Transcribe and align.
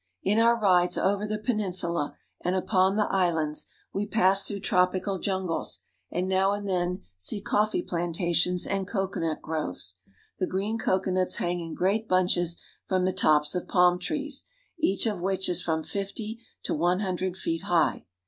In 0.23 0.39
our 0.39 0.59
rides 0.59 0.97
over 0.97 1.27
the 1.27 1.37
peninsula 1.37 2.17
and 2.43 2.55
upon 2.55 2.95
the 2.95 3.05
islands 3.11 3.67
we 3.93 4.07
pass 4.07 4.47
through 4.47 4.61
tropical 4.61 5.19
jungles, 5.19 5.81
and 6.09 6.27
now 6.27 6.53
and 6.53 6.67
then 6.67 7.03
see 7.19 7.39
coffee 7.39 7.83
plantations 7.83 8.65
and 8.65 8.87
coconut 8.87 9.43
groves. 9.43 9.99
The 10.39 10.47
green 10.47 10.79
coconuts 10.79 11.35
hang 11.35 11.59
in 11.59 11.75
great 11.75 12.07
bunches 12.07 12.59
from 12.87 13.05
the 13.05 13.13
tops 13.13 13.53
of 13.53 13.67
palm 13.67 13.99
trees, 13.99 14.45
each 14.79 15.05
of 15.05 15.21
which 15.21 15.47
is 15.47 15.61
from 15.61 15.83
fifty 15.83 16.39
to 16.63 16.73
one 16.73 17.01
hundred 17.01 17.37
feet 17.37 17.61
high. 17.65 18.05